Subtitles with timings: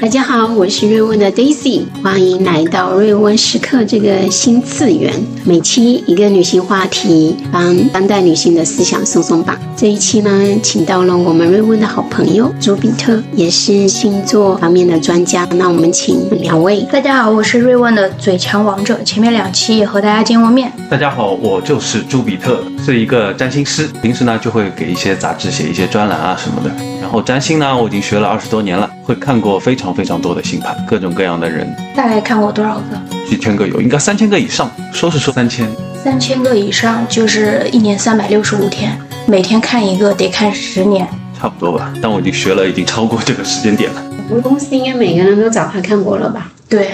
[0.00, 5.12] 大家好，我是瑞文的 Daisy，欢迎来到瑞文时刻这个新次元。
[5.44, 9.58] 每期一个女性话题，帮当代女性的思想松松绑。
[9.76, 10.30] 这一期呢，
[10.62, 15.44] 请到了我们瑞文的好朋友朱比特，也是星座方面的专家。
[15.56, 16.82] 那我们请两位。
[16.92, 20.72] 大家好，我是瑞文的嘴强王者，前面两期也和大家见过面。
[20.88, 26.70] 大家好，我就是朱比特，是一个占星师，平时呢就会给一些杂志写一些专栏啊什么的。
[27.00, 33.00] 然后占星呢，我已经学了二十多年了，会看过非常非常多的星盘，各种各样的人，大概看过多少个？
[33.26, 35.66] 几千个有，应该三千个以上，说是说三千，
[36.04, 41.08] 三千个以上就是一年三百六十五天，每天看一个得看十年，
[41.40, 41.90] 差不多吧。
[42.02, 44.02] 但我已经学了，已经超过这个时间点了。
[44.28, 46.52] 我们公司应该每个人都找他看过了吧？
[46.68, 46.90] 对，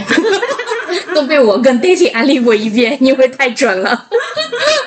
[1.16, 4.06] 都被我跟 Daisy 安利过一遍，因为太准了。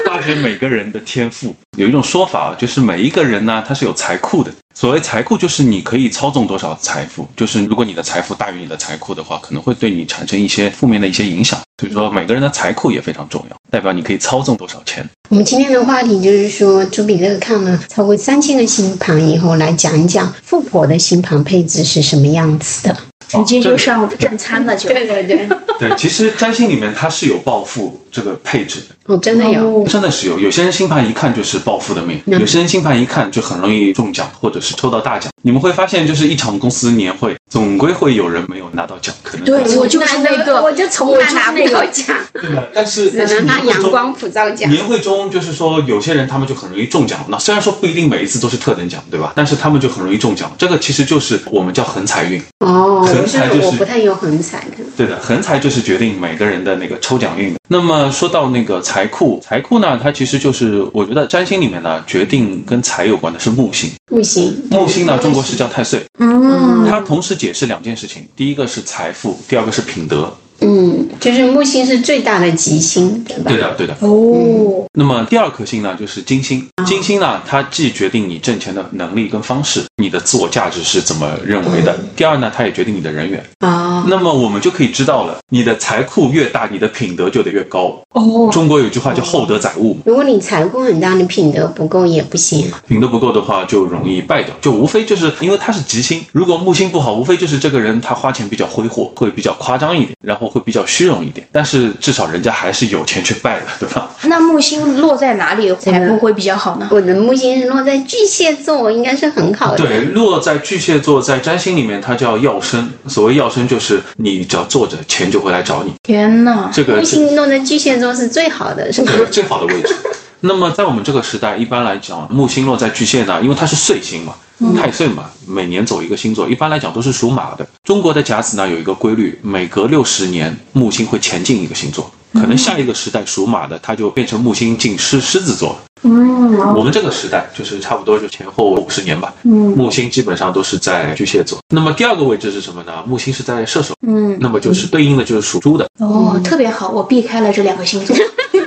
[0.05, 4.49] 发掘每个人的天赋有一种说法，就是每一个人呢，他是有财库的。
[4.79, 7.27] 所谓财库，就是你可以操纵多少财富。
[7.35, 11.59] 就是如果你的财富大于你的财库的话，可能会对你产生一些负面的一些影响。
[11.81, 15.03] 所以说，每个人的财库也非常重要，代表你可以操纵多少钱。
[15.29, 22.95] 我们今天的话题就是说，朱比特看了超过三千个星盘以后，来讲一讲富婆的星盘配置是什么样子的。
[23.27, 30.37] 直接就上正餐了，就对对对对，其实占星里面它是有暴富这个配置的，哦，真的有，真的是有。
[30.37, 35.31] 有些人星盘一看就是暴富的命，有些人星盘一看就很容易中奖或者是抽到大奖。
[35.43, 42.69] 你们会发现，就是一场公司年会，总归会有人没有拿到奖，可能对我就是那个，我就从来拿不到奖，对的。
[42.73, 44.69] 但是只能拿阳光普照奖。
[44.69, 47.23] 年会中就是说，有些人他们就很容易中奖。
[47.29, 49.31] 那虽然说不一定每一次都是特等奖，对吧？
[49.33, 50.51] 但是他们就很容易中奖。
[50.57, 54.83] 这个其实就是我们叫横财运哦，横财就是我不太有横财的。
[54.97, 57.59] 对的，横财就是决定每个人的那个抽奖运的。
[57.69, 63.91] 那么说到那个财库，财库呢，它其实就是我觉得占星里面呢，决定跟财有关的是木星。
[64.09, 66.01] 木星，木星呢，中国是叫太岁。
[66.19, 70.33] 嗯，它同时解释两件事情，第一个是财富，第二个是品德。
[70.59, 73.51] 嗯，就是木星是最大的吉星，对吧？
[73.51, 73.95] 对的，对的。
[73.99, 76.67] 哦，那么第二颗星呢，就是金星。
[76.83, 81.97] 金星呢，它既决定你挣钱的能力跟方式，你的自我价值是怎么认为的。
[82.15, 83.43] 第二呢，它也决定你的人缘。
[83.61, 87.99] 啊，那么我们就可以知道了，你的财库越大，你的品德就得越高。
[88.11, 92.71] 哦，中国有句话叫厚德载物，如果你财库很大，你品德不够也不行。
[92.87, 96.23] 品德不够的话就容易败掉，就无非就是因为它是吉星。
[96.31, 101.47] 如果木星不好，无非就是这个人他花钱比较挥霍，会比较夸张一点，然后会比较虚荣一点。
[101.51, 104.11] 但是至少人家还是有钱去败的，对吧？
[104.25, 106.87] 那木星落在哪里财富会比较好呢？
[106.91, 109.86] 我的木星是落在巨蟹座，应该是很好的。
[109.87, 112.89] 对，落在巨蟹座，在占星里面它叫要生。
[113.07, 115.93] 所谓要生，就是你只要坐着，钱就会来找你。
[116.03, 119.95] 天哪，这个木星落在巨蟹座是最好的，是最好的位置。
[120.41, 124.35] 那么在我们这个时代，一般来讲，木星落在巨蟹呢，因为它是岁星嘛，
[124.75, 127.67] 太岁嘛，每年走一个星座，一般来讲都是属马的。
[127.83, 135.77] 中国的甲子呢有一个规律，每隔六十年木星会前进一个星座，可能下一个时代属马的，它就变成木星进狮狮子座了。
[136.03, 141.57] 嗯，我们这个时代就是差不多就前后五十年吧，嗯木星基本上都是在巨蟹座。
[141.73, 143.03] 那么第二个位置是什么呢？
[143.07, 145.87] 木星是在射手，嗯，那么就是对应的就是属猪的。
[145.99, 148.15] 哦，特别好，我避开了这两个星座，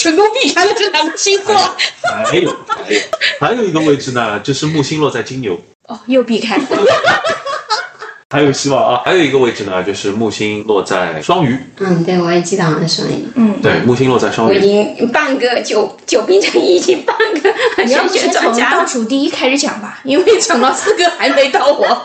[0.00, 1.54] 成功避开了这两个星座。
[2.24, 3.00] 还有还有
[3.38, 5.60] 还有一个位置呢，就是木星落在金牛。
[5.88, 6.64] 哦，又避开了。
[8.32, 9.02] 还有希望啊！
[9.04, 11.58] 还有一个位置呢，就是木星落在双鱼。
[11.80, 13.24] 嗯，对，我也记得好像是双鱼。
[13.34, 14.60] 嗯，对，木星落在双鱼我已。
[14.60, 17.52] 经半个九九变成已经半个
[17.84, 18.86] 你要玄学先从倒专家了。
[18.86, 22.02] 数第一开始讲吧，因为讲到四个还没到我。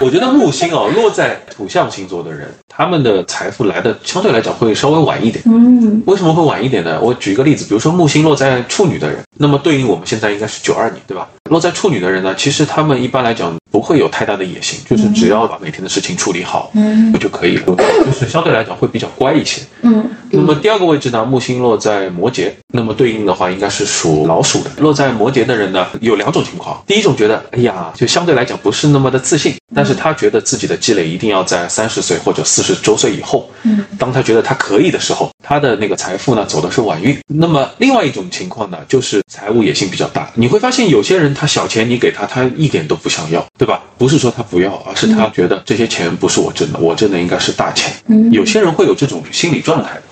[0.00, 5.42] 我觉得木星哦，落在土象星座的人，他们的财富来的相对来讲会稍微晚一点。
[5.46, 7.00] 嗯，为什么会晚一点呢？
[7.02, 11.28] 我举一个例子，比如说木星落在处女的人，那么对应我们现在应该是九二年，对吧？
[11.48, 17.64] 落在处女的人呢，其实他们一般来讲不会有太大的野心，就是只要把每天的事情处理好，嗯就可以了，
[18.06, 19.60] 就是相对来讲会比较乖一些。
[19.82, 24.70] 嗯，那么第二个位置呢，木星落在摩羯，那么对应的话应该是属老鼠的。
[24.78, 26.82] 落在摩羯的人呢，有两种情况。
[26.86, 33.50] 第一种觉得，哎呀，就相对来讲不是那么的自信，但是他觉得自己的积累一定要在三十岁或者四十周岁以后。
[33.64, 37.18] 嗯，当他觉得他可以的时候，他的那个财富呢走的是晚运。
[37.26, 40.30] 那么另外一种情况呢，就是财务野心比较大。
[40.34, 43.80] 你会发现有些人他小钱你给他，他一点都不想要，对吧？
[43.96, 47.92] 不是说他不要，而是他觉得这些钱不是我挣的，我挣的应该是大钱。
[48.08, 50.02] 嗯有些人会有这种心理状态的。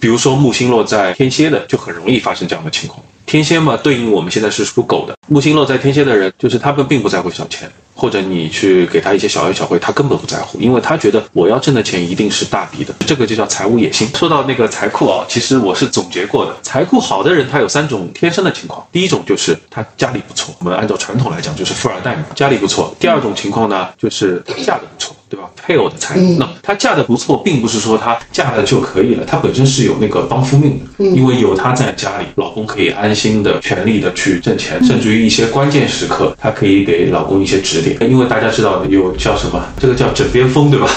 [0.00, 3.02] 比如说木星落在天蝎的，就很容易发生这样的情况。
[3.26, 5.14] 天蝎嘛，对应我们现在是属狗的。
[5.28, 14.08] 木星落在天蝎的人，就是他们并不在乎小钱，或者你去给他一些小恩小惠，他根本不在乎，因为他觉得我要挣的钱一定是大笔的，这个就叫财务野心。
[14.14, 22.96] 说到那个财库啊，其实我是总结过的，财库好的人他有三种天生的情况，第一种就是他家里不错，我们按照传统来讲就是富二代嘛，家里不错。
[22.98, 25.14] 第二种情况呢，就是嫁的不错。
[25.28, 25.50] 对吧？
[25.62, 37.96] 配偶的财，那她嫁的不错，并不是说她嫁了就可以了，她本身是有那个帮夫命的，因为有她在家里，老公可以安心的、全力的去挣钱，甚至于一些关键时刻，她可以给老公一些指点。
[38.10, 40.88] 因为大家知道有叫什么，这个叫枕边风，对吧？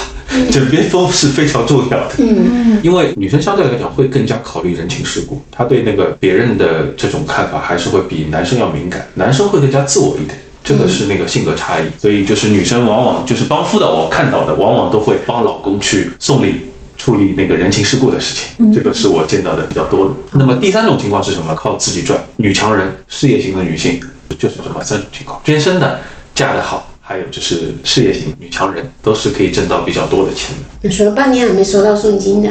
[0.50, 10.39] 枕边风是非常重要的，嗯，因为女生相对来讲会更加考虑人情世故，她对那个别人的这种看法还是会比男生要敏感，男生会更加自我一点。
[10.63, 16.56] 这个是那个性格差异，所以就是女生往往就是帮夫的，我看到的往往都会帮老公去送礼、
[16.98, 20.13] 处理那个人情世故的事情，这个是我见到的比较多的。
[20.34, 21.56] 那么第三种情况是什么？
[21.56, 24.00] 靠自己赚，女强人、事业型的女性
[24.38, 26.00] 就是什么三种情况：天生的、
[26.36, 30.90] 嫁得好，还有就是事业型女强人，都是可以挣到比较多的钱的。
[30.92, 32.50] 说了半天还没收到送金的，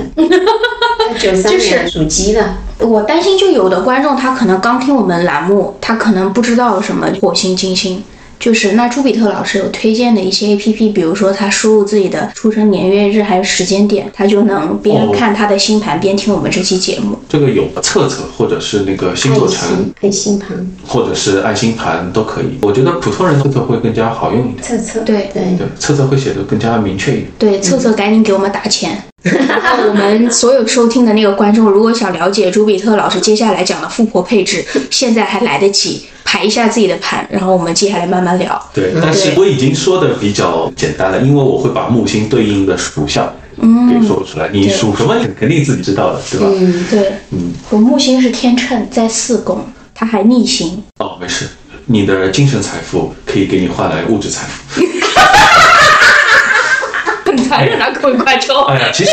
[1.19, 2.55] 九三年属鸡的。
[2.79, 8.03] 我担心，就有的观众他可能刚听我们栏目，他可能不知道什么火星、金星。
[8.39, 17.19] 就是那朱比特老师有推荐的一些 A P P，比如说他输入自己的出生年月日还有时间点，他就能边看他的星盘边听我们这期节目。
[17.29, 22.59] 这个有测测或者是那个星座城配星盘，或者是爱星盘都可以。
[22.63, 24.63] 我觉得普通人测测会更加好用一点。
[24.63, 27.31] 测测对对对，测测会写的更加明确一点。
[27.39, 29.05] 对，测测赶紧给我们打钱。
[29.23, 38.71] 我们所有收听的那个观众，如果想了解朱比特老师接下来讲的富婆配置，现在还来得及排一下自己的盘，然后我们接下来慢慢聊。
[38.73, 44.49] 对，但是我已经说的比较简单了，因为我会把木星对应的属相给说出来。
[44.51, 46.47] 你属什么，肯定自己知道的，对吧？
[46.49, 49.63] 嗯，对，嗯，我木星是天秤，在四宫，
[49.95, 50.83] 它还逆行。
[50.99, 51.47] 哦，没事，
[51.85, 54.81] 你的精神财富可以给你换来物质财富。
[57.51, 58.65] 残忍啊，各位观众！
[58.67, 59.11] 哎呀，其实，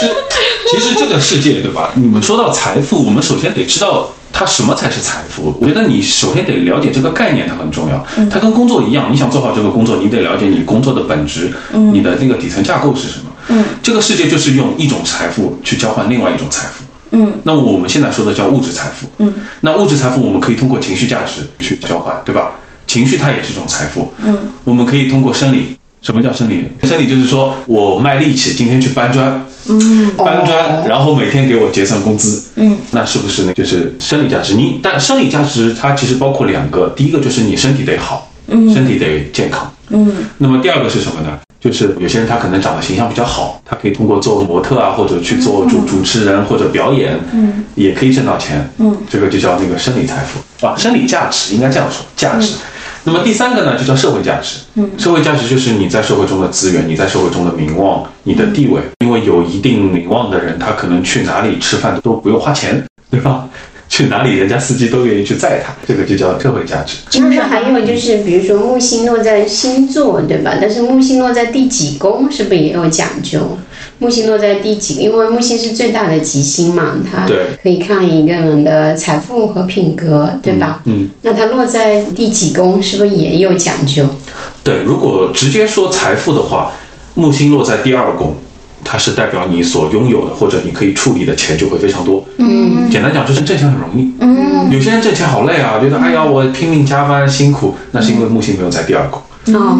[0.69, 1.89] 其实这个世界，对吧？
[1.95, 5.57] 你们说到财富，我们首先得知道它什么才是财富。
[5.59, 8.05] 我觉得你首先得了解这个概念，它很重要。
[8.29, 13.25] 它跟工作一样，你想做好这个工作，你得了解你工作的本质，你的那个底层架构是什么。
[13.47, 16.83] 嗯，这个世界就是用一种财富去交换另外一种财富。
[17.11, 19.07] 嗯，那我们现在说的叫物质财富。
[19.17, 22.51] 嗯，那物质财富我们可以通过情绪价值去交换，对吧？
[22.85, 24.13] 情绪它也是一种财富。
[24.23, 25.76] 嗯，我们可以通过生理。
[26.01, 26.65] 什么叫生理？
[26.83, 33.53] 生理就是说我卖力气，今天去搬砖，嗯，搬砖，然后每天给我结算工资，嗯，那是不是呢？
[33.53, 34.53] 就是生理价值。
[34.53, 40.13] 你但生理价值它其实包括两个，第一个就是你身体得好，嗯，身体得健康，嗯。
[40.37, 41.39] 那么第二个是什么呢？
[41.59, 52.53] 就是有些人他可能长得形象比较好，他可以通过做模特啊，或者去做主主持人或者表演，嗯，也可以挣到钱，嗯，这个就叫那个生理财富啊，生理价值应该这样说，价值。
[53.07, 54.57] 那么第三个呢，就叫社会价值。
[54.75, 58.81] 嗯，社会价值就是你在社会中的资源，你在社会中的名望，你的地位。
[58.99, 63.47] 因为有一定名望的人，他可能去哪里吃饭都不用花钱，对吧？
[63.89, 66.97] 去哪里人家司机都愿意去载他，这个就叫社会价值。
[67.09, 70.57] 是不是还有就是，比如说木星落在星座，对吧？
[70.59, 73.57] 但是木星落在第几宫，是不是也有讲究？
[73.99, 74.95] 木星落在第几？
[74.95, 77.25] 因为木星是最大的吉星嘛，它
[77.63, 80.81] 可以看一个人的财富和品格，对吧？
[80.85, 81.09] 嗯。
[81.21, 84.05] 那它落在第几宫，是不是也有讲究？
[84.63, 86.73] 对，如果直接说财富的话，
[87.15, 88.35] 木星落在第二宫，
[88.89, 92.23] 它是代表你所拥有的或者你可以处理的钱就会非常多。
[92.37, 92.89] 嗯。
[92.89, 94.09] 简单讲就是挣钱很容易。
[94.21, 94.71] 嗯。
[94.71, 99.21] 有些人挣钱好累啊，觉得哎呀我拼命加班辛苦，那是因为木星没有在第二宫。
[99.53, 99.77] 哦，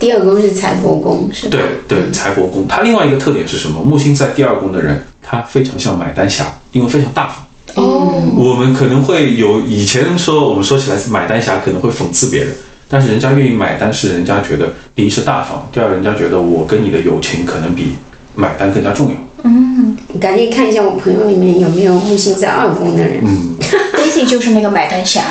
[0.00, 2.66] 第二宫是财帛宫，是对对，财帛宫。
[2.68, 3.80] 它另外一个特点是什么？
[3.82, 7.44] 木星在第二宫的人，他非常像买单侠，因为非常大方。
[7.76, 12.52] 哦，我们可能会有以前说，我们说起来买单侠可能会讽刺别人，
[12.88, 17.94] 但是人家愿意买单，是人家觉得第一是大方，第二人家觉得我跟你的友情可能比
[18.36, 19.14] 买单更加重要。
[19.42, 23.20] 嗯，赶紧看一下我朋友里面有没有木星在二宫的人。
[23.22, 23.56] 嗯，
[23.96, 25.22] Daisy 就是那个买单侠。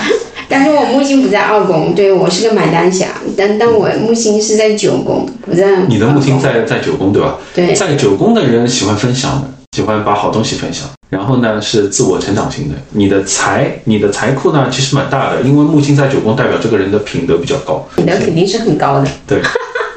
[0.47, 3.07] 但是我木星不在二宫，对我是个买单侠。
[3.35, 5.83] 但但我木星是在九宫，不在。
[5.87, 7.37] 你的木星在在九宫对吧？
[7.53, 10.87] 对，在九宫的人喜欢分享的，喜欢把好东西分享。
[11.09, 12.75] 然后呢，是自我成长型的。
[12.91, 17.83] 你的财，你的财库呢，其实蛮大的，因为木星在九宫，代表这个人的品德比较高。
[17.95, 19.07] 品德肯定是很高的。
[19.27, 19.41] 对。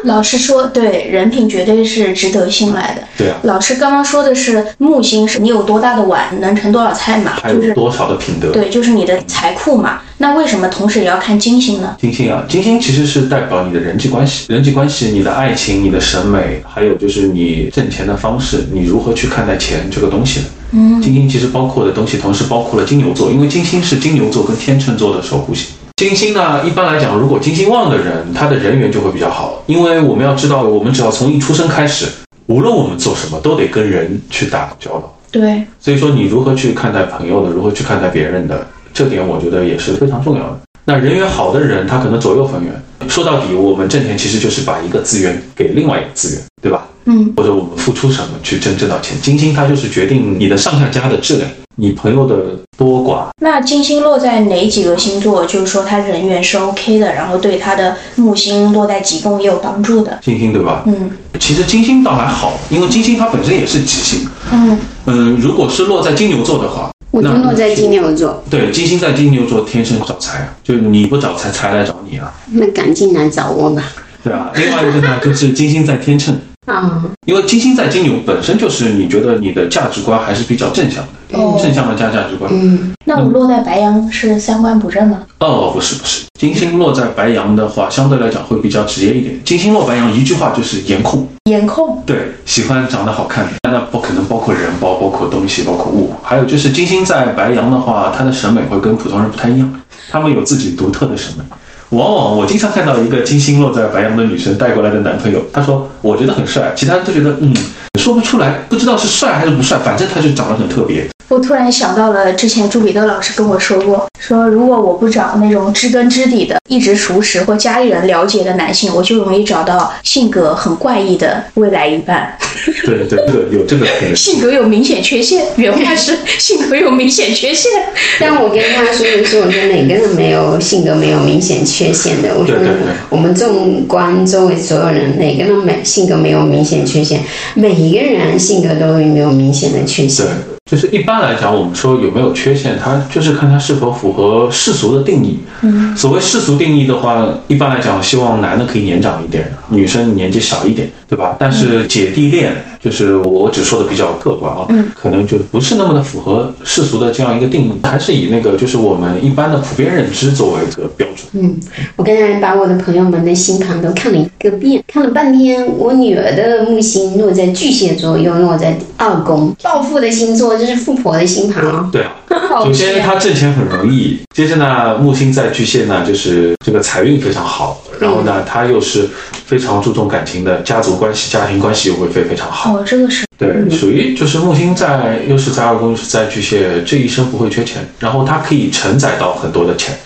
[0.08, 3.02] 老师说，对，人品绝对是值得信赖的。
[3.16, 3.36] 对啊。
[3.42, 7.38] 老师刚刚说的是木星是你有多大的碗能盛多少菜嘛？
[7.48, 8.50] 就是多少的品德。
[8.50, 10.00] 对，就是你的财库嘛。
[10.16, 11.94] 那为什么同时也要看金星呢？
[12.00, 20.46] 金星啊，金星其实是代表你的人际关系，人际关系、你的爱情、你的审美，还有就是你挣钱的方式，你如何去看待钱这个东西的。
[20.72, 25.66] 嗯，金星其实包括的东西，同时包括了金牛座，因为金星是金牛座跟天秤座的守护星。
[25.98, 32.06] 金星呢，一般来讲，如果金星旺的人，他的人缘就会比较好，因为我们要知道，我们只要从一出生开始，
[32.46, 35.12] 无论我们做什么，都得跟人去打交道。
[35.32, 38.64] 对，所以说你如何去看待朋友的，如何去看待别人的，
[38.94, 40.60] 这点我觉得也是非常重要的。
[40.84, 42.72] 那人缘好的人，他可能左右逢源。
[43.08, 46.86] 说到底，我们挣钱其实就是把一个资源给另外一个资源，对吧？
[47.06, 49.20] 嗯，或者我们付出什么去挣挣到钱。
[49.20, 52.36] 金星它就是决定你的上下家的质量，你朋友的
[52.76, 53.28] 多寡。
[53.40, 60.18] 那金星落在哪几个星座，就是说他人缘是 OK 的，然后对他的木星落在几宫也有帮助的。
[60.20, 60.82] 金星对吧？
[60.86, 64.28] 嗯其实金星倒还好，因为金星它本身也是吉星。
[64.52, 73.82] 嗯，嗯，如果是落在金牛座的话，我就那落在金牛座，对金星在金牛座天生找财啊，就是你不找财，财来找你啊，那赶紧来找我吧。
[74.24, 74.50] 对啊。
[74.56, 76.36] 另外一个呢，就是金星在天秤。
[76.66, 82.50] 啊，因为金星在金牛本身就是你觉得你的价值观还是比较正向的，哦正向的加价值观。
[82.52, 85.18] 嗯，那我落在白羊是三观不正吗？
[85.40, 89.38] 哦，不是不是，金星落在白羊的话，相对来讲会比较直接一点。
[89.44, 92.02] 金星落白羊一句话就是颜控，颜控。
[92.06, 96.12] 对，喜欢长得好看的，那不可能包括人包，包括东西，包括物。
[96.22, 99.80] 还有就是金星在白羊的话，他的审美会跟普通人不太一样，
[100.10, 101.44] 他们有自己独特的审美。
[101.90, 107.54] 往往我经常看到一个金星落在白羊的女生带过来的男朋友，他说我觉得很帅，其他人都觉得嗯
[107.98, 111.06] 说不出来，不知道是帅还是不帅，反正他就长得很特别。
[111.28, 122.34] 我突然想到了之前朱彼得老师跟我说过，说如果我不找那种知根知底的、一直熟识或家里人了解的男性，我就容易找到性格很怪异的未来一半。
[122.82, 124.16] 对对，这个有这个可能。
[124.16, 127.70] 性格有明显缺陷，原话是 性格有明显缺陷。
[128.18, 132.30] 但我跟他说的是，我觉得每个人没有性格没有明显缺陷的。
[132.30, 132.74] 我说对对对
[133.10, 137.22] 我们纵观周围所有人，每个人没性格没有明显缺陷，
[137.54, 145.38] 每一个人性格都有没有明显的缺陷对。，就是一般来讲，我们说有没有缺陷，它就是看它是否符合世俗的定义。
[145.62, 151.36] 嗯，所谓世俗定义的话，一般来讲，希望男的可以年长一点，女生年纪小一点，对吧？
[151.38, 152.52] 但是姐弟恋，
[152.88, 161.28] 就是我只说的比较客观啊，嗯，可能就不是那么的符合世俗的这样一个定义，还是以那个就是我们一般的普遍认知作为一个标准。
[161.32, 161.54] 嗯，
[161.96, 165.66] 我刚才把我的朋友们的星盘都看了一个遍，看了半天。
[165.76, 171.90] 我女儿的木星落在巨蟹座，又落在二宫，暴富的星座，就是富婆的星盘哦。
[171.92, 172.16] 对啊，
[172.64, 179.08] 首先她挣钱很容易，接着呢，木星在巨蟹呢，就是这个财运非常好，然后呢，她又是
[179.48, 182.76] 非常注重感情的，家族关系、家庭关系又会非非常好。
[182.76, 189.96] 哦，这个是对，属于就是木星在又是在二宫，又是在巨蟹，这一生不会缺钱，然后它可以承载到很多的钱。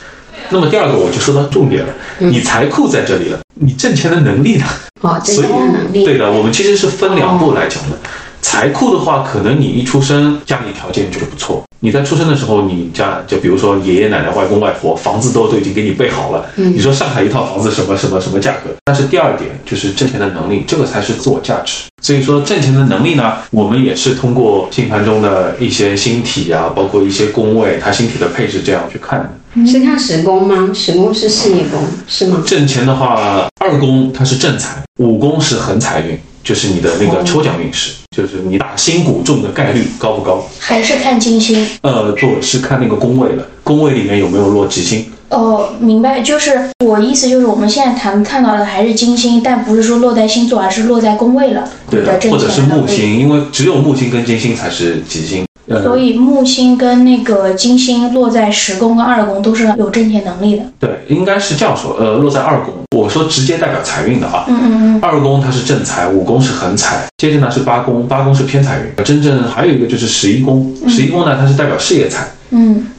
[0.49, 4.67] 那么第二个我就说到重点了，你财库在这里了，你挣钱的能力呢？
[5.01, 6.05] 哦，挣所以钱的能力。
[6.05, 7.99] 对的，我们其实是分两步来讲的。
[8.43, 16.45] 财库的话，可能你一出生家里条件就是不错，你在出生的时候，你家就比如说爷爷奶奶、外公外婆，房子都都已经给你备好了。
[16.57, 18.71] 你说上海一套房子什么什么什么价格？
[18.85, 21.85] 但是第二点就是挣钱的能力，这个才是自我价值。
[22.03, 29.31] 所以说挣钱的能力呢，我们也是通过星盘中的一些星体啊，包括一些宫位，它星体的配置这样去看的。
[29.67, 30.71] 是看十宫吗？
[30.75, 32.43] 十宫是事业宫，是吗？
[32.45, 40.45] 挣钱的话，二宫它是正财，五宫是横财运，就是你的那个抽奖运势，就是你打新股中的概率高不高？
[40.59, 41.67] 还是看金星。
[41.83, 45.07] 呃，不是看那个宫位了，宫位里面有没有落吉星？
[45.33, 51.67] 哦，明白，就是我意思就是我们现在谈看到的还是金星，但不是说落在星座，而是落在宫位了。
[51.91, 52.61] 对的或者是。
[52.62, 55.45] 木星，因为只有木星跟金星才是吉星。
[55.69, 60.65] 呃，所以木星跟那个金星落在十宫跟二宫都是有挣钱能力的。
[60.79, 61.97] 对，应该是这样说。
[61.99, 64.45] 呃，落在二宫，我说直接代表财运的啊。
[64.49, 65.01] 嗯嗯嗯。
[65.01, 69.05] 二宫它是正财，五宫是横财，接着呢是八宫，八宫是偏财运。
[69.05, 72.25] 真正还有一个就是十一宫，十一宫呢它是代表事业财。
[72.25, 72.29] 嗯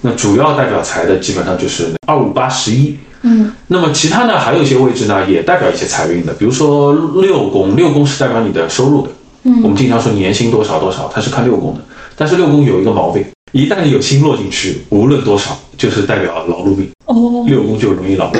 [0.02, 2.98] 那主要代表财的基本上就是二五八十一。
[3.26, 9.10] 嗯那么其他呢，还有一些位置呢，也代表一些财运的，比如说六宫，六宫是代表你的收入的。
[9.44, 11.82] 嗯我们经常说年薪多少多少，它是看六宫的。
[12.18, 16.90] 但是六宫有一个毛病，一旦有星落进去，无论多少，就是代表劳碌命。
[17.06, 18.40] 哦六宫就容易劳碌。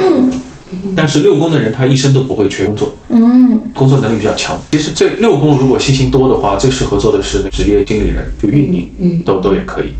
[0.96, 4.60] 但是六宫的人，他一生都不会缺工作，嗯工作能力比较强。
[4.72, 9.94] 其实这六宫如果星星多的话，最适合做的是职业经理人，就运营，嗯都都也可以。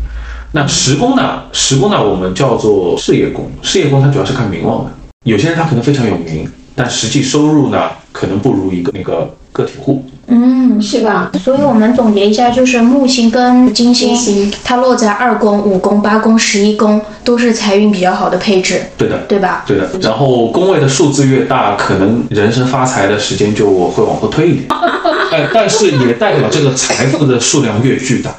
[0.56, 1.42] 那十宫呢？
[1.52, 3.50] 十宫呢，我们叫做事业宫。
[3.60, 4.90] 事业宫它主要是看名望的。
[5.24, 10.04] 有些人他可能非常有名，但实际收入呢，可能不如一个那个个体户。
[10.28, 10.80] 嗯。
[10.80, 11.30] 是吧？
[11.42, 19.64] 所以我们总结一下，就是木星跟金星，它落在二宫、五宫、八宫、十一宫，都是财运比较好的配置，对的，对吧？
[19.66, 19.88] 对的。
[20.00, 24.66] 然后宫位的数字越大，可能人生发财的时间就会往后推一点。
[25.32, 28.32] 哎，但是也代表这个财富的数量越巨大。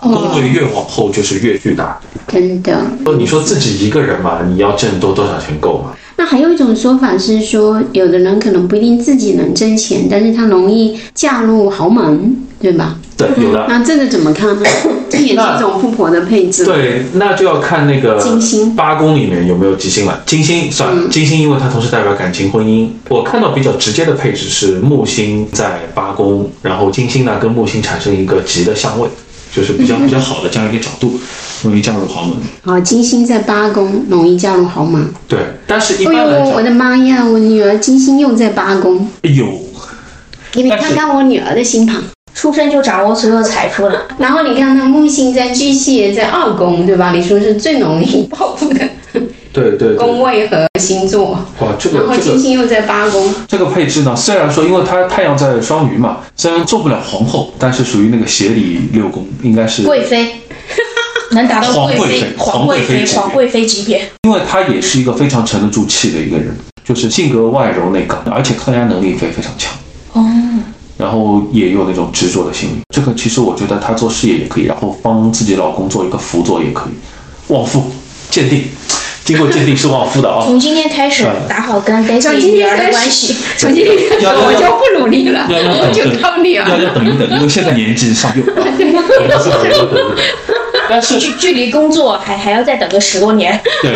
[0.00, 1.98] 宫位越往后就是越巨大。
[2.26, 2.80] 真的。
[3.04, 5.92] 说你说自己一个人嘛，你要挣多多少钱够嘛？
[6.16, 12.98] 那还有一种说法是说，有的人可能不一定自己能挣钱，但是他容易嫁入豪门，对吧？
[13.16, 13.66] 对，有的。
[13.68, 14.68] 那这个怎么看呢？
[15.10, 16.64] 这也是一种富婆的配置。
[16.64, 20.22] 对，那就要看那个金星八宫里面有没有吉星了。
[20.24, 22.88] 金星算了，金星因为它同时代表感情、婚姻。
[23.08, 29.08] 我看到比较直接的配置是木星在八宫，然后金星呢跟木星产生一个吉的相位，
[29.54, 31.18] 就是比较比较好的这样一个角度，
[31.64, 32.36] 容易嫁入豪门。
[32.62, 35.12] 好，金星在八宫，容易嫁入豪门。
[35.26, 37.24] 对，但是一般哎呦，来讲，我的妈呀！
[37.24, 39.46] 我女儿金星又在八宫，哎呦，
[40.52, 41.96] 给你看看我女儿的星盘。
[42.32, 44.02] 出生就掌握所有财富了。
[44.18, 47.12] 然后你看，她木星在巨蟹，在二宫，对吧？
[47.12, 48.88] 你说是最容易暴富的
[49.52, 51.32] 对对对，宫位和星座。
[51.60, 60.28] 哇，这个然后金星又在八宫，这个配置呢，虽然说因为它太阳在双鱼嘛，虽然做不了皇后，但是属于那个协理六宫，应该是贵妃
[61.32, 64.08] 能达到贵妃、皇皇贵妃、皇贵妃级别。
[64.22, 69.72] 因为他也是一个非常沉得住气的一个人，就是性格外柔内刚，而且抗压能力非非常强，
[70.12, 70.24] 哦，
[70.96, 72.80] 然后也有那种执着的心理。
[72.94, 77.52] 这个其实我觉得他做事业也可以，然后帮自己老公做一个辅佐也可以。
[77.52, 77.90] 旺夫
[78.30, 78.64] 鉴定，
[79.24, 80.42] 经过鉴定是旺夫的啊。
[80.44, 83.36] 从今天开始打好跟今女儿天的关系。
[83.56, 86.68] 从今天开始我就不努力了，要要我就靠你了。
[86.68, 88.66] 要要等一等，因为现在年纪尚幼，啊
[89.28, 90.16] 要等一等。
[90.88, 93.60] 但是距距离工作还还要再等个十多年。
[93.82, 93.94] 对，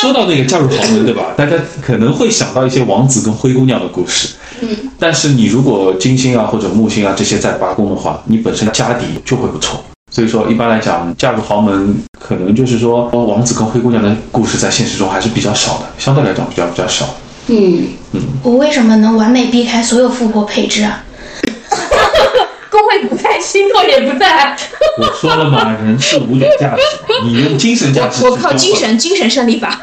[0.00, 1.34] 说到那个嫁入豪门，对吧？
[1.36, 4.30] 大家可能会想到一些王子跟灰姑娘的故事。
[4.60, 4.68] 嗯，
[4.98, 9.84] 但是你如果金星啊或者木星啊这些在八宫的话，你本身家底就会不错。
[10.10, 17.06] 所以说，一般来讲，嫁入豪门可能就是说，王子跟灰姑娘的故事在现实中还是比较少的，相对来讲比较比较少。
[17.46, 21.04] 嗯嗯，我为什么能完美避开所有富婆配置啊？
[22.70, 24.56] 工会不在，星座也不在，
[24.98, 26.82] 我说了嘛，人是五种价值，
[27.24, 29.80] 你用精神价值我靠精神精神胜利法。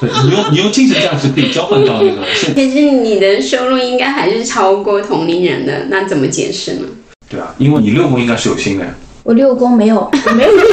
[0.00, 6.86] 对你用你用精神价值可以交换到那个 现可是你的收入应该还是超过同龄人的，那怎么解释呢？
[7.28, 8.94] 对啊，因为你六宫应该是有星的呀。
[9.22, 10.68] 我六宫没有，我 没有六宫。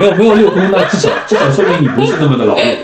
[0.00, 2.78] 没有没有六宫，那至少至少说明你不是那么的劳累。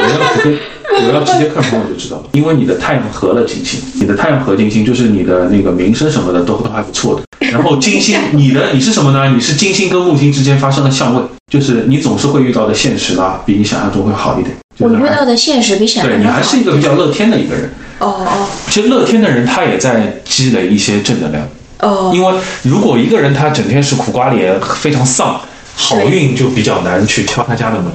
[0.00, 0.58] 我要直接
[0.90, 7.22] 我要直接看盘我就知道了，因为你的太阳合了金星，你的太阳合金星就是你的那个名声什么的都都还不错的。
[7.46, 9.28] 然后金星，你的你是什么呢？
[9.28, 14.54] 你是金星跟木星之间发生了相位，就是你总是会遇到的现实呢，比你想象中会好一点。
[14.78, 16.38] 就是我遇到的现实比想对象中好。
[16.38, 17.70] 你还是一个比较乐天的一个人。
[18.00, 21.48] 哦哦其实乐天的人他也在积累一些正能量。
[21.80, 25.40] 哦，因为如果一个人他整天是苦瓜脸，非常丧，
[25.74, 27.92] 好运就比较难去敲他家的门。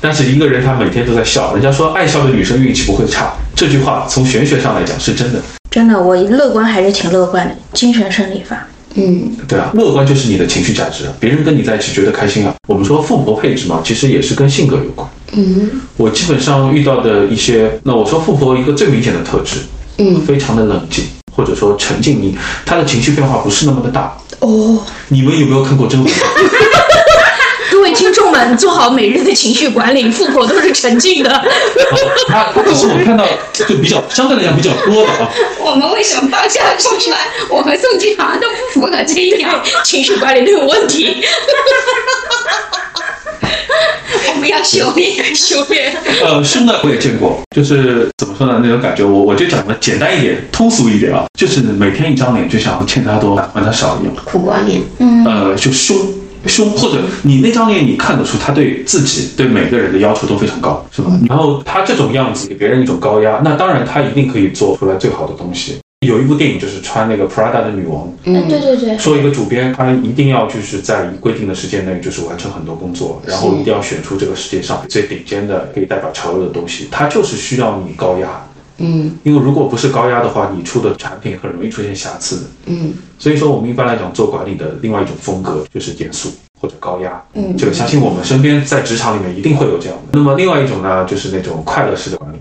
[0.00, 5.40] 但是一个人他每天都在笑，人家说爱笑的女生运气不会差，这句话从玄学上来讲是真的。
[5.70, 8.66] 真的，我乐观还是挺乐观的，精神胜利法。
[8.96, 12.54] 嗯，对啊，乐观就是你的情绪价值啊，别人跟你在一起觉得开心啊。
[12.68, 15.08] 我们说富婆配置嘛，其实也是跟性格有关。
[15.32, 19.60] 嗯我基本上遇到的一些，那我说富婆一个最明显的特质，
[19.98, 21.04] 嗯，非常的冷静，
[21.36, 24.16] 或者说沉静，你他的情绪变化不是那么的大。
[24.40, 26.30] 哦，你们有没有看过《甄嬛传》？
[27.70, 31.30] 各位听众们，做好每日的情绪管理，富婆都是沉静的。
[32.28, 35.30] 他他只是我看到就比较相对来讲比较多的啊。
[35.60, 37.18] 我们为什么放下出来？
[37.50, 41.24] 我和宋金好像都不符合这一条，情绪管理都有问题。
[44.34, 45.34] 我们要修炼。
[45.34, 45.92] 修炼。
[46.22, 48.60] 呃，生的我也见过，就是怎么说呢？
[48.62, 54.14] 那种感觉，我我就讲的简单一点、通俗一点啊，就是每天一张脸，就像欠他多还他少一样。
[54.24, 55.96] 苦瓜脸，嗯呃，就凶
[56.46, 61.10] 凶，或者你那张脸，你看得出他对自己、对每个人的要求都非常高，是吧？
[61.28, 65.78] 然后他这种样子给别人一种高压，那当然他一定可以做出来最好的东西。
[66.04, 78.44] 有一部电影就是穿那个 Prada 的女王，嗯，对对对，说一个主编他一定要就是在规定的时间内就是完成很多工作，然后一定要选出这个世界上最顶尖的可以代表潮流的东西，他就是需要你高压。
[78.78, 82.42] 嗯因为如果不是高压的话，你出的产品很容易出现瑕疵的。
[82.66, 86.28] 嗯所以说，我们一般来讲做管理的另外一种风格就是严肃
[86.60, 87.22] 或者高压。
[87.34, 90.18] 嗯这个相信我们身边在职场里面一定会有这样的。
[90.18, 92.36] 那么另外一种呢，就是那种快乐式的管理，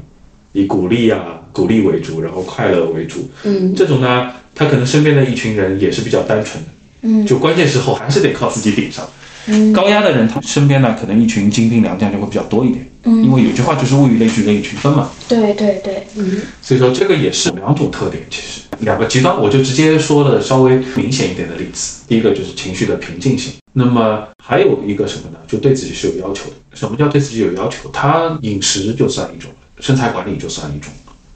[0.53, 3.29] 以鼓励啊鼓励为主，然后快乐为主。
[3.43, 6.69] 嗯这种呢，他可能身边的一群人也是比较单纯的，
[7.01, 9.07] 嗯就关键时候还是得靠自己顶上。
[9.45, 15.09] 嗯高压的人，他身边呢可能一群精兵良将就会比较多一点，嗯因为有句话就是物以类聚，人以群分嘛。
[15.27, 22.03] 对对对，嗯所以说这个也是两种特点，其实两个极端，我就直接说了稍微明显一点的例子。
[22.07, 25.37] 第一个就是情绪的平静性，那么还有一个什么呢？
[25.45, 26.55] 就对自己是有要求的。
[26.73, 27.89] 什么叫对自己有要求？
[27.91, 30.91] 他饮食就算一种，身材管理就算一种。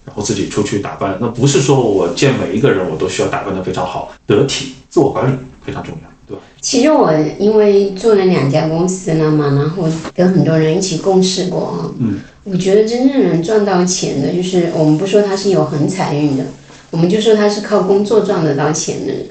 [0.05, 6.09] 然后自己出去打扮，那不是说我见每一个人我都需要打扮得非常好，得体，自我管理非常重要。
[6.25, 9.83] 对吧，其实我因为做了两家公司了嘛，然后
[10.15, 11.91] 跟很多人一起共事过啊。
[11.99, 16.45] 嗯，我觉得真正能赚到钱的，就是我们不说他是有横财运的，
[16.89, 19.25] 我们就说他是靠工作赚得到钱的人。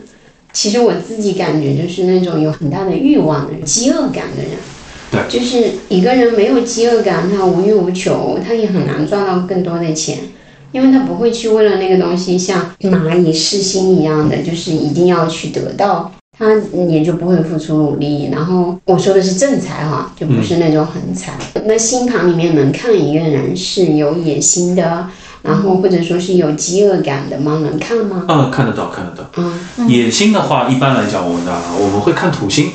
[0.53, 4.53] 其实我自己感觉就是那种有很大的欲望的人、饥饿感的人。
[5.29, 10.19] 对就是一个人没有饥饿感，他无欲无求，他也很难赚到更多的钱。
[10.73, 16.53] 因为他不会去为了那个东西像蚂蚁噬心一样的，就是一定要去得到，他
[16.91, 18.29] 也就不会付出努力。
[18.31, 21.33] 然后我说的是正财哈，就不是那种横财。
[21.65, 25.07] 那星盘里面能看一个人是有野心的，
[25.43, 27.61] 然后或者说是有饥饿感的吗？
[27.63, 28.27] 能看吗？
[28.29, 29.31] 嗯，看得到，看得到。
[29.37, 32.71] 嗯，野心的话，一般来讲，我们呢，我们会看土星，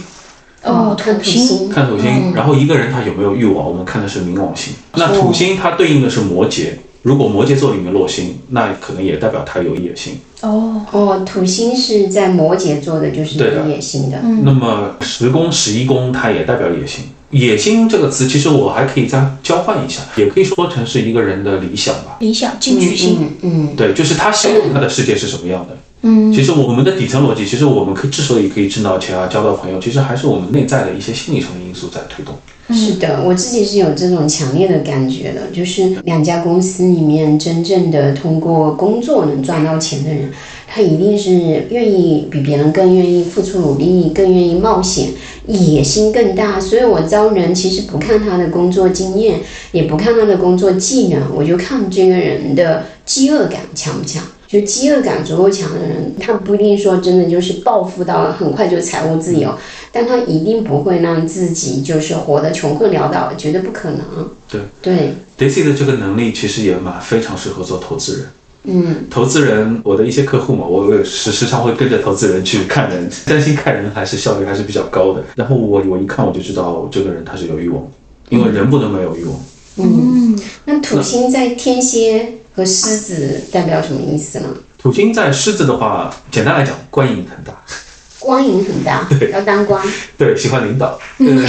[0.63, 4.73] 哦，土星，看土星，然后一个人他有没有欲望，我们看的是冥王星。
[4.93, 10.19] 那土星它对应的是摩羯，如果摩羯座里面落星，那可能也代表他有野心。
[10.41, 14.19] 哦，哦，土星是在摩羯座的，就是有野心的。
[14.43, 17.05] 那么十宫、十一宫，它也代表野心。
[17.31, 22.17] 野心这个词，其实我还可以再交换一下，也可以说成是一个人的理想吧。
[22.19, 25.77] 理想进取心，嗯嗯对，就是他希望他的世界是什么样的。
[26.03, 32.33] 嗯，其实我们的底层逻辑，其实我们可之所以可以挣到钱啊、交到朋友，其实还是我们内在的一些心理上的因素在推动。
[32.73, 40.31] 是的，我自己是有这种强烈的感觉的，就是两家公司里面真正的通过工作能赚到钱的人，
[40.67, 45.09] 他一定是愿意比别人更愿意付出努力，更愿意冒险，
[45.47, 46.59] 野心更大。
[46.59, 49.41] 所以我招人其实不看他的工作经验，
[49.73, 54.23] 也不看他的工作技能，我就看这个人的饥饿感强不强。
[54.51, 59.49] 就饥饿感足够强的人，他不一定说真的就是暴富到很快就财务自由，
[59.93, 63.99] 但他一定不会让自己就是活得穷困潦倒，绝对不可能。
[64.49, 68.25] 对对，Daisy 的这个能力其实也蛮非常适合做投资人。
[68.63, 75.23] 嗯，投资人，我的一些客户嘛，我我时时常会跟着投资人去看人，担心看人还是效率还是比较高的。
[75.35, 77.81] 然后我我一看我就知道这个人他是有欲望，
[78.29, 79.35] 因为人不能没有欲望。
[79.77, 84.47] 嗯，那土星在天蝎和狮子代表什么意思呢？
[84.77, 87.53] 土星在狮子的话，简单来讲，官瘾很大，
[88.19, 89.81] 官瘾很大，对要当官。
[90.17, 91.47] 对，喜欢领导， 对对对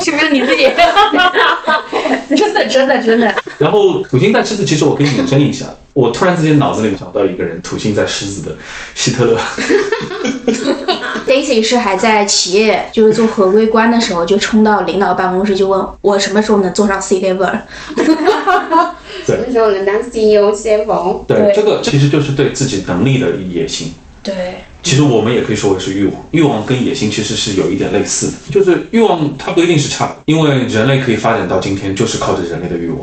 [0.00, 0.64] 是不是你自己？
[2.36, 8.56] 真的，真的，真的，然后土星在狮子，其实我可以引申一下，我突然之间脑子里面想到一个人，土星在狮子的
[8.94, 9.38] 希特勒。
[11.26, 17.50] Daisy 是还在企业就是做合规官的时候，就冲到领导办公室就问我什么时候能坐上 C level。
[19.24, 21.24] 什么时候能当 CEO、CFO？
[21.26, 23.94] 对，对这个其实就是对自己能力的野心。
[24.22, 33.00] 对，其实我们也可以说为是欲望，欲望跟野心其实是有一点类似的，就是欲望它不一定是差的，因为人类可以发展到今天，就是靠着人类的欲望，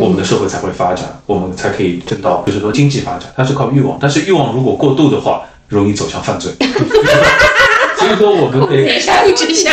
[0.00, 6.52] 我们的社会才会发展，我们才可以挣到，就是说经济发展，它是靠欲望，但是欲望如果过度的话，容易走向犯罪。
[7.96, 9.72] 所以说我们得相之下，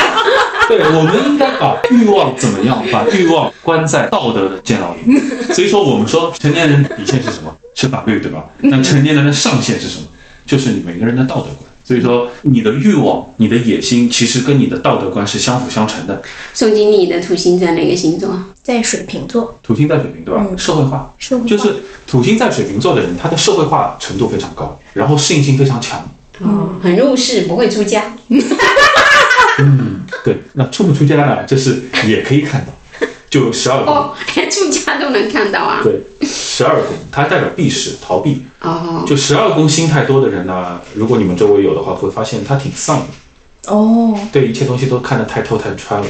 [0.67, 2.83] 对，我们应该把欲望怎么样？
[2.91, 5.19] 把欲望关在道德的监牢里。
[5.53, 7.53] 所以说，我们说成年人底线是什么？
[7.73, 8.45] 是法律，对吧？
[8.59, 10.05] 那成年人的上限是什么？
[10.45, 11.70] 就是你每个人的道德观。
[11.83, 16.21] 所以说，你的欲望、你的野心，其实跟你的道德观是相辅相成的。
[16.53, 18.33] 宋经理的土星在哪个星座？
[18.63, 20.45] 在水瓶座，土星在水瓶，对吧？
[20.55, 26.07] 社会化，社会就是土星在水瓶座的人，他的社会化程度非常高，然后适应性非常强。
[26.39, 28.15] 嗯，很入世，不会出家。
[29.59, 30.37] 嗯，对。
[30.53, 31.43] 那出不出家呢？
[31.47, 33.93] 这是也可以看到，就十二宫。
[33.93, 35.81] 哦，连出家都能看到啊。
[35.83, 38.43] 对，十二宫它代表避世、逃避。
[38.61, 46.07] 哦，就十二宫心态多的人呢，如果你们周围有的话，会发现他挺丧的，哦，对一切东西都看得太透太穿了。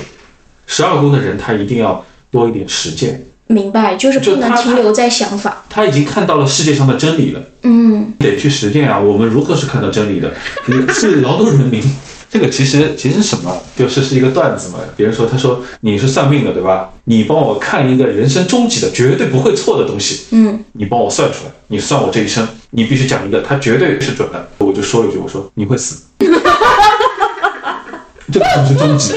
[0.68, 5.64] 十二宫的人，他一定要多一点实践，明白，就是不能停留在想法。
[5.70, 9.00] 他已经看到了世界上的真理了，嗯，得去实践啊。
[9.00, 10.34] 我们如何是看到真理的？
[10.94, 11.82] 是劳动人民。
[12.32, 14.80] 这个其实其实什么，就是是一个段子嘛。
[14.96, 16.90] 别人说，他说你是算命的对吧？
[17.04, 24.48] 你帮我看一个人生终极的绝对不会错的东西，嗯，你帮我算出来，你算我这一生，你必须讲一个，它绝对是准的。
[24.60, 26.04] 我就说了一句，我说你会死，
[28.32, 29.14] 这个就是终极。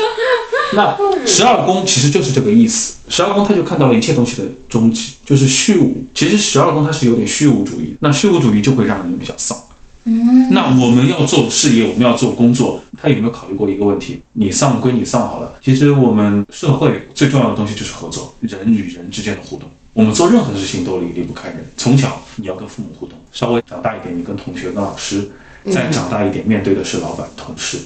[0.72, 6.04] 那十二宫其实就是这个意思，十二宫他就看到了一切东西的终极，就是虚无。
[6.12, 9.56] 其实十二宫它是有点虚无主义，那虚无主义就会让人比较丧。
[10.04, 14.20] 嗯，那我们要做事业，我们要做工作，他有没有考虑过一个问题？
[14.34, 19.68] 你丧归你丧好了，其实我们社会最重要的东西就是合作，人与人之间的互动。
[19.94, 21.64] 我们做任何事情都离离不开人。
[21.76, 25.30] 从小你要跟父母互动，稍微长大一点，你跟同学、跟老师，
[25.70, 27.78] 再长大一点，面对的是老板、同事、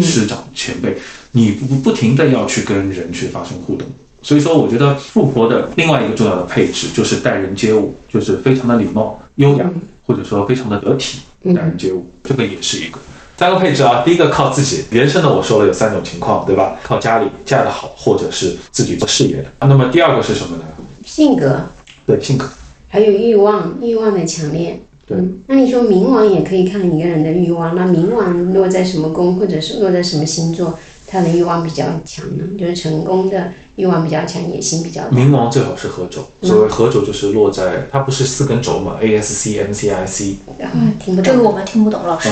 [0.00, 0.96] 师长、前辈，
[1.30, 3.86] 你不不停的要去跟人去发生互动。
[4.22, 9.70] 所以说，我觉得富婆的另外一个重要的配置就是待人接物，就是非常的礼貌、优雅，
[10.06, 12.98] 或者说非常的得体，待人接物，这个也是一个。
[13.36, 16.76] 三个配置啊，第一个靠自己，人生的我说了有三种情况，对吧？
[16.82, 19.46] 靠家里嫁得好，或者是自己做事业的。
[19.60, 20.62] 那么第二个是什么呢？
[21.04, 21.60] 性格，
[22.06, 22.46] 对，性格。
[22.88, 24.80] 还有欲望，欲望的强烈。
[25.04, 30.78] 对嗯，那你说冥王也可以看一个人的欲望，那冥王落在什么宫，或者是落在什么星座，
[31.12, 32.44] 他的欲望比较强呢？
[32.58, 35.10] 就是成功的欲望比较强，野心比较大。
[35.10, 40.36] 冥王最好是合轴，所谓合轴就是落在它不是四根轴嘛，A S C M C I C。
[40.62, 41.24] 啊，听不懂。
[41.24, 42.30] 这个我们听不懂，老师。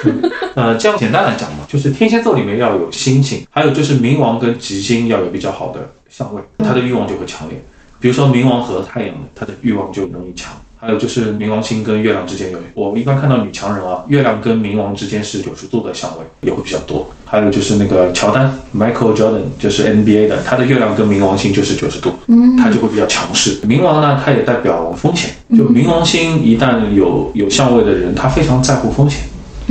[0.56, 7.62] 呃，这样简单来讲嘛，就是天蝎座里面要有星星，还有就是冥王跟吉星要有比较好的相位，他的欲望就会强烈。
[8.00, 10.54] 比如说冥王和太阳，他的欲望就容易强。
[10.80, 17.06] 还有就是冥王星跟月亮之间有，我们一般看到女强人啊，月亮跟冥王之间是九十度的相位，也会比较多。
[17.26, 23.60] 还有就是那个乔丹 Michael Jordan，就是 NBA 的，他的月亮跟冥王星就是九十度，嗯，他就会比较强势。
[23.60, 29.20] 冥王呢，它也代表风险，就冥王星一旦有有相位的人，他非常在乎风险。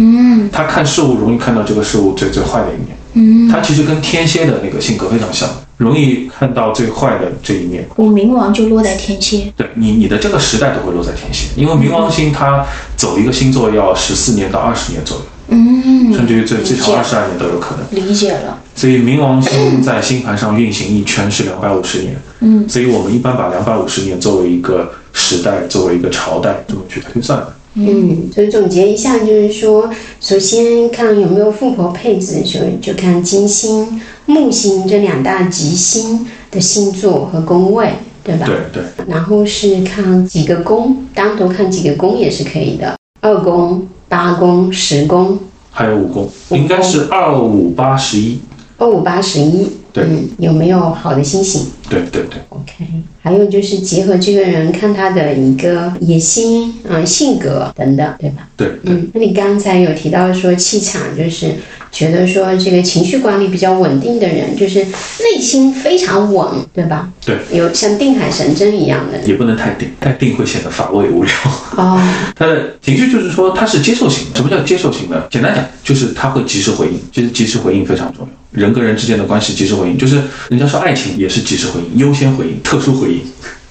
[0.01, 2.97] 嗯他看事物容易看到这个事物最最坏的一面。
[3.13, 7.87] 嗯，他其实跟天蝎的那个性格非常像，容易看到最坏的这一面。
[7.95, 9.51] 我冥王就落在天蝎。
[9.55, 12.65] 对你，你的这个时代都会落在天蝎，因为冥王星它
[12.97, 17.85] 走一个星座要十四年到二十年左右，嗯，甚至于最最少二十二年都有可能。
[17.91, 18.59] 理解了。
[18.75, 27.53] 所以冥王星在星盘上运行一圈是两百五十年，嗯所以我们一般把两百五十年作为一个时代，作为一个朝代这么去推算的。
[27.75, 37.91] 嗯，所以总结一下，就是说，首先看有没有富婆配置，所以就看金星、木星这两大吉星的星座和宫位，
[38.23, 38.45] 对吧？
[38.45, 45.37] 对对，然后是看几个宫，单独看几个宫也是可以的，二宫、八宫、十宫、
[45.69, 48.39] 还有五宫，宫应该是二五八十一。
[48.77, 49.67] 二五八十一。
[49.91, 52.85] 对嗯，有没有好的星星对对对，？OK，
[53.21, 58.47] 还有就是结合这个人看他的一个野心、嗯、性格等等，对吧？
[58.55, 61.55] 对对嗯，那你刚才有提到说气场，就是
[61.91, 67.09] 觉得说这个情绪管理比较稳定的人，就是内心非常稳，对吧？
[67.25, 71.33] 对，有像定海神针一样的也不能太定， 太定会显得乏味无聊。
[71.75, 71.99] 哦，
[72.35, 74.35] 他的情绪就是说他是接受型的。
[74.37, 75.27] 什么叫接受型的？
[75.31, 76.99] 简单讲就是他会及时回应。
[77.11, 83.21] 其实及时回应非常重要，人跟人之间的关系及时回应，就是人家说爱情也是及时回应、优先回应、特殊回应，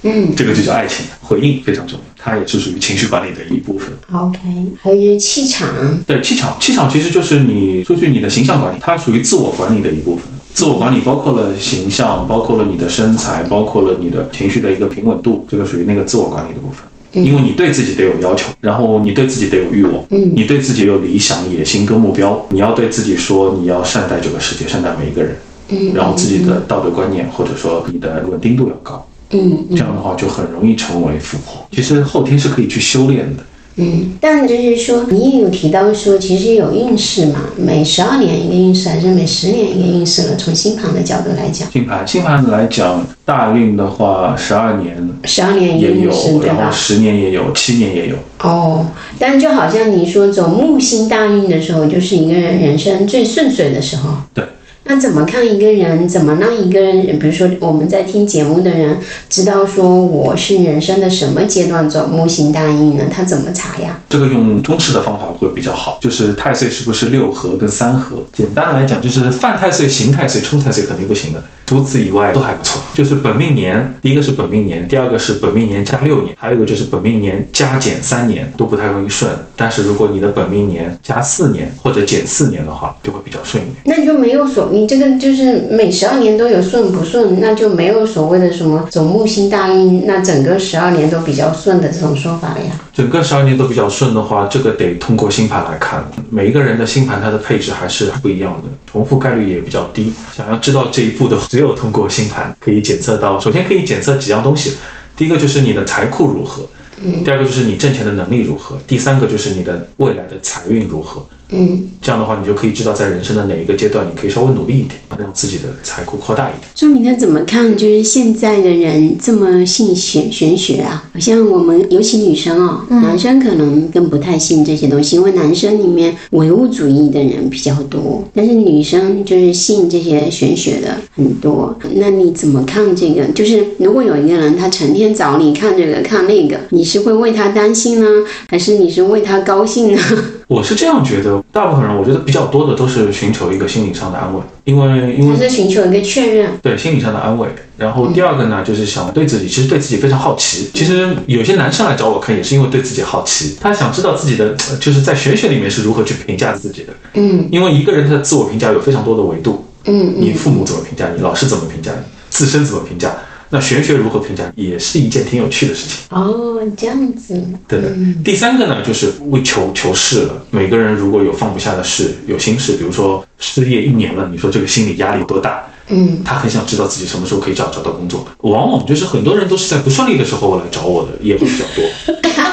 [0.03, 1.07] 嗯 这个就叫爱情。
[1.21, 3.90] 回应非常重要，它也是属于情绪管理的一部分。
[4.12, 4.38] ，OK，
[4.81, 5.68] 还有就是气场，
[6.07, 10.25] 对气场，气场其实就是你出去你的形象管理，它属于自我管理的一部分。
[10.55, 16.83] 自我管理包括了形象，包括了你的身材，包括了你的情绪的一个平稳度，这个属于那个自我管理的部分。
[17.12, 25.37] 因为你对自己得有要求，然后你对自己得有欲望，嗯你对自己有理想、野心跟目标，你要对自己说你要善待这个世界，善待每一个人，
[25.70, 31.66] 嗯，然后自己的道德观念或者说你的稳定度要高，嗯这样的话就很容易成为富婆。
[31.70, 33.42] 其实后天是可以去修炼的，
[33.76, 40.37] 嗯，但就是说，你也有提到说，其实有运势嘛，每十二年一个运势，还是每十年一个运势了？
[40.37, 46.57] 从星盘的角度来讲，星盘星盘来讲，大运的话，十二年十二年也有，，对吧？
[46.59, 48.16] 然后十年也有，七年也有。
[48.40, 48.87] 哦，
[49.18, 54.11] 但就好像你说走木星大运的时候，就是一个人人生最顺遂的时候。
[54.33, 54.42] 对。
[54.90, 56.09] 那怎么看一个人？
[56.09, 58.96] 怎么让一个人，比如说我们在听节目的人，
[59.29, 63.05] 知道说我是人生的什么阶段走木星大运呢？
[63.11, 64.01] 他怎么查呀？
[64.09, 68.24] 这个用中式的方法会比较好，就是太岁是不是六合跟三合？
[68.33, 72.81] 简单来讲，就是犯太岁、刑太岁、冲太岁肯定不行的，除此以外都还不错。
[72.94, 79.31] 就是本命年，第一个是本命年，第二个是本命年加六年，还有一个就是本命年加减三年，都不太容易顺。
[79.54, 83.76] 但是如果你的本命年加四年或者减四年的话，就会比较顺一点。
[83.85, 92.72] 那就没有所你，这个就是每十二年都有顺不顺，那就没有所谓的什么走木星大运，那整个十二年都比较顺的这种说法了呀。
[92.94, 96.04] 整个十二年都比较顺的话，这个得通过星盘来看。
[96.31, 100.12] 每一个人的星盘它的配置还是不一样的，重复概率也比较低。
[100.35, 103.40] 想要知道这一步的，只有通过星盘可以检测到。
[103.40, 104.75] 首先可以检测几样东西，
[105.16, 106.62] 第一个就是你的财库如何，
[107.03, 111.27] 嗯第二个就是你挣钱的能力如何，第三个就是你的未来的财运如何。
[111.50, 116.62] 嗯，这样的话，你就可以知道在人生的哪一个阶段，你可以稍微努力一点，让自己的财库扩大一点。
[116.74, 117.74] 说明他怎么看？
[117.76, 131.74] 就是现在的人这么信玄玄学啊，好像我们尤其女生哦，男生可能更不太信这些东西，因为男生里面唯物主义的人比较多，但是女生就是信这些玄学的很多。
[131.94, 133.24] 那你怎么看这个？
[133.28, 138.06] 就是如果有一个人他成天找你看这个看那个，你是会为他担心呢，
[138.48, 140.02] 还是你是为他高兴呢？
[140.48, 146.51] 我是这样觉得，求，大部分人我觉得比较多的都是寻求一个心理上的安慰，因为因为他是寻求一个确认。
[146.62, 147.48] 对心理上的安慰。
[147.77, 150.68] 然后第二个呢，就是想对自己，其实对自己非常好奇。
[150.74, 156.92] 其实有些男生来找我看，也是因为对自己好奇，他想知道自己的呃就是在玄学里面是如何去评价自己的。
[157.14, 161.98] 嗯因为一个人的自我评价有非常多的维度，嗯嗯，你父母怎么评价你，老师怎么评价你，
[162.31, 163.16] 自身怎么评价，
[163.50, 165.96] 那玄学如何评价，也是一件挺有趣的事情。
[166.11, 167.42] 哦，这样子。
[167.66, 167.90] 对的。
[168.22, 170.34] 第三个呢，就是为求求事了。
[170.50, 175.64] 每个人如果有放不下的事，有心事，比如说失业一年了，你说这个心理压力有多大？
[175.90, 178.28] 嗯他很想知道自己什么时候可以找找到工作。
[178.42, 181.82] 往往就是很多人都是在不顺利的时候来找我的，也会比较多。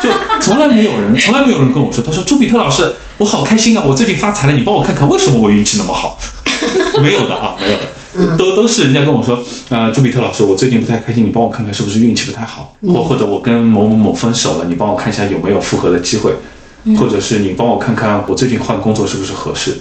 [0.01, 6.17] 就从来没有人，从来没有人跟我说，他说朱比特老师，我好开心啊，我最近发财了，你帮我看看为什么我运气那么好。
[7.03, 7.83] 没有的啊，没有的，
[8.37, 9.37] 都都是人家跟我说，
[9.69, 16.33] 呃，朱比特老师，我最近不太开心，你帮我看看是不是运气不太好，或或者我跟某某某分手了，你帮我看一下有没有复合的机会，
[16.97, 19.73] 或者是你帮我看看我最近换工作是不是合适。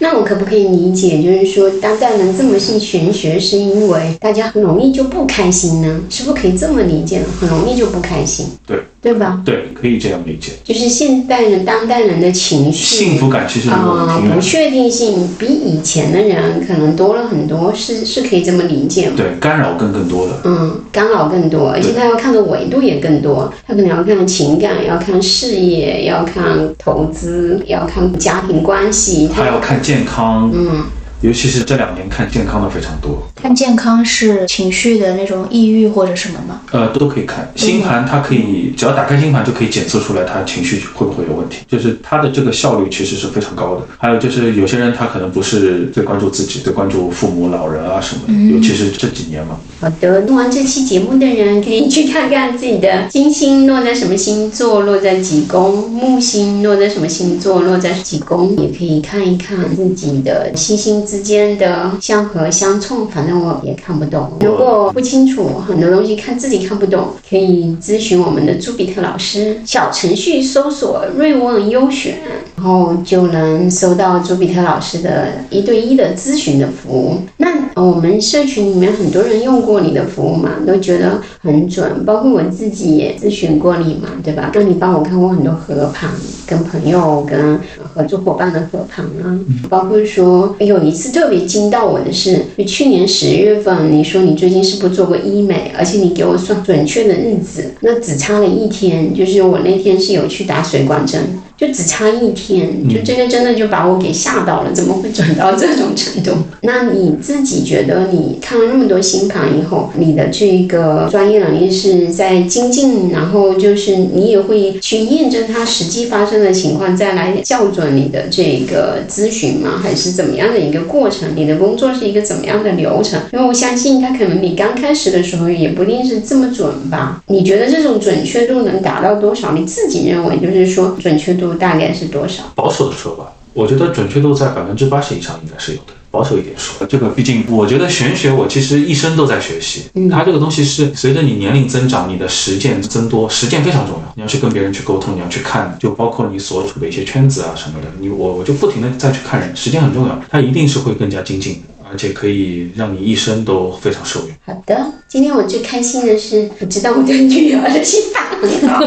[0.00, 6.00] 那我可不可以理解，就是说，当代人这么信玄学，是因为大家很容易就不开心呢？
[6.08, 7.26] 是不是可以这么理解呢？
[7.40, 9.42] 很容易就不开心，对对吧？
[9.44, 10.52] 对，可以这样理解。
[10.64, 14.20] 就是现代人、当代人的情绪幸福感其实啊。
[14.32, 19.14] 不确定性比以前的人可能多了很多，是是可以这么理解吗？
[19.16, 20.40] 对，干扰更更多了。
[20.44, 26.44] 嗯，干扰更多，而且他要看的维度也更多，他可能要看情感，要看事业，要看
[26.78, 30.84] 投资，要看家庭关系，他还要看健康，嗯，
[31.20, 36.60] 尤其是这两年看健康的非常多，看健康是情绪的那种抑郁或者什么吗？
[36.70, 37.50] 呃，都可以看。
[37.56, 43.82] 星盘，它可以只要打开星盘就可以检测出来他情绪会不会有问题，就是他的这个效率其实是非常高的。
[43.98, 63.08] 还有就是有些人他可能不是最关注自己，最关注父母、老人啊什么的，尤其是这几年嘛，好的，录完这期节目的人可以去看看自己的金星落在什么星座，落在几宫；木星落在什么星座，落在几宫，也可以看一看自己的星星之间的相合相冲。
[63.08, 69.60] 反正我也看不懂，如果不清楚很多东西，看自己看不懂，可以咨询我们的朱比特老师。
[69.64, 72.18] 小程序搜索“瑞问优选”，
[72.56, 77.22] 然后就能收到朱比特老师的一对一的咨询的服务。
[77.38, 84.50] 那呃我们社群里面很多人用过你的服务嘛，都觉得很准，包括我自己也咨询过你嘛，对吧？
[84.54, 86.10] 那你帮我看过很多合盘，
[86.46, 87.58] 跟朋友、跟
[87.94, 89.38] 合作伙伴的合盘啊，
[89.68, 101.20] 包括说有一次特别惊到我的是，就去年十月份，你说你最近是不是做过医美，而且你给我算准确的日子，那只差了一天，就是我那天是有去打水光针。
[101.58, 106.30] 就只差一天，就这个真的就把我给吓到了，怎么会准到这种程度？
[106.62, 119.80] 那你自己觉得你看了那么多星盘以后，你的这个专业能力是在精进，然后就是你也会去验证它实际发生的情况，再来校准你的这个咨询吗？
[119.82, 121.30] 还是怎么样的一个过程？
[121.34, 123.20] 你的工作是一个怎么样的流程？
[123.32, 127.20] 因为我相信它可能你刚开始的时候也不一定是这么准吧？
[127.26, 129.50] 你觉得这种准确度能达到多少？
[129.52, 132.42] 你自己认为就是说准确度大概是多少？
[132.54, 135.94] 保守的说吧，我觉得准确度在百分之八十以上应该是有的。
[136.10, 139.82] 保守一点说，这个毕竟我觉得玄学，我其实一生都在学习。
[139.94, 144.12] 嗯它这个东西是随着你年龄增长，你的实践增多，实践非常重要。
[144.16, 154.30] 你要去跟别人去沟通，你要去看，就包括你所处的一些圈子啊什么的，你我我就不停的再去看人，时间很重要，它一定是会更加精进的，而且可以让你一生都非常受用。
[154.46, 158.80] 好的，今天我最开心的是，我知道我的女儿的心法很好，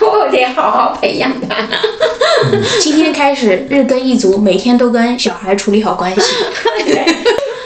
[0.00, 0.01] 我
[0.32, 1.56] 得好好培养他。
[2.80, 6.20] 今天开始日更一族，每天都跟小孩处理好关系。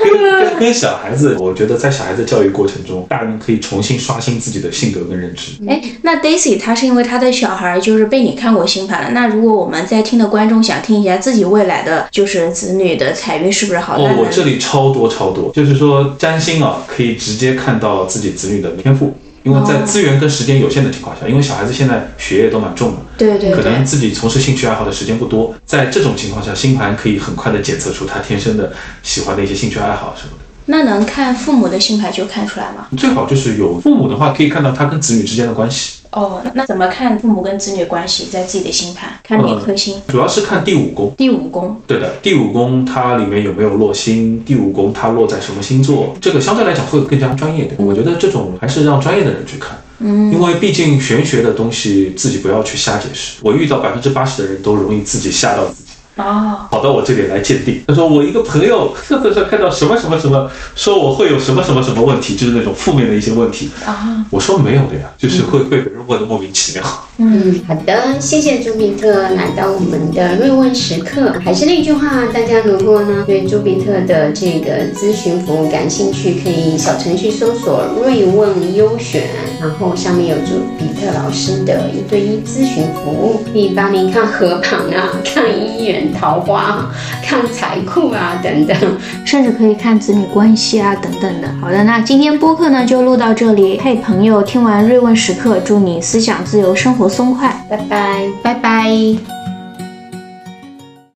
[0.04, 5.52] 跟跟跟小孩子，我觉得在小孩子教育过程中，大人可以重新刷新自己的性格跟认知。
[5.66, 9.10] 哎，那 Daisy 她是因为她的小孩就是被你看过星盘了。
[9.10, 13.96] 那如果我们在听的观众想听一下自己未来的就是子女的财运是不是好？
[13.98, 19.12] 那哦，我这里超多超多，就是说占星啊，可以直接看到自己子女的天赋。
[19.46, 28.72] 因为在资源跟时间有限的情况下，因为小孩子现在学业都蛮重的，对对对可能，自己从事兴趣爱好的时间不多，在这种情况下，星盘可以很快的检测出他天生的
[29.04, 30.45] 喜欢的一些兴趣爱好什么的。
[30.66, 32.88] 那能看父母的星盘就看出来吗？
[32.96, 39.10] 最好就是有父母的话，可以看到他跟子女之间的关系，哦，那那怎么看父母跟子女关系在自己的星盘？
[39.22, 40.02] 看哪颗星？
[40.08, 41.14] 主要是看第五宫。
[41.16, 41.80] 第五宫。
[41.86, 44.42] 对的，第五宫它里面有没有落星？
[44.44, 46.16] 第五宫它落在什么星座？
[46.20, 47.76] 这个相对来讲会更加专业一点。
[47.78, 53.38] 我觉得这种还是让专业的人去看，嗯，因为毕竟玄学的东西自己不要去瞎解释。
[53.42, 55.85] 我遇到百分之八十的人都容易自己吓到自己，
[56.16, 57.82] 哦，跑到我这里来鉴定。
[57.86, 63.70] 他说我一个朋友课本上看到什么什么什么，说我会有什么什么什么问题，就是那种负面的一些问题。
[63.84, 66.82] 啊，我说没有的呀，就是会被别人问的莫名其妙。
[67.18, 71.32] 嗯，好的，谢谢朱比特来到我们的瑞问时刻。
[71.44, 79.22] 还是那句话，大家如果呢对朱比特的这个咨询服务感兴趣，可以小程序搜索“瑞问优选”，
[79.60, 85.76] 然后上面有朱比特老师的一对一咨询服务，可以帮您看河旁啊、看姻
[86.06, 86.90] 缘、桃花啊、
[87.22, 88.76] 看财库啊等等。
[89.24, 91.48] 甚至可以看子女关系啊等等的。
[91.60, 93.80] 好的，那今天播客呢就录到这里。
[93.82, 98.22] 嘿，朋友，听完瑞问时刻，祝你思想自由，生活松快，拜拜。
[98.42, 99.45] 拜拜。